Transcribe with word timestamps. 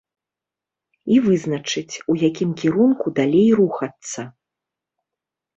І 1.15 1.19
вызначыць, 1.25 1.95
у 2.13 2.17
якім 2.29 2.49
кірунку 2.63 3.13
далей 3.21 3.47
рухацца. 3.61 4.21